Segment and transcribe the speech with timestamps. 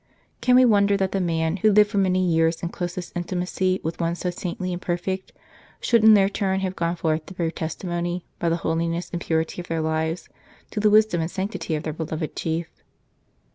[0.41, 4.01] Can we wonder that the men who lived for many years in closest intimacy with
[4.01, 5.31] one so saintly and perfect
[5.79, 9.61] should in their turn have gone forth to bear testimony, by the holiness and purity
[9.61, 10.27] of their lives,
[10.71, 12.67] to the wisdom and sanctity of their beloved chief?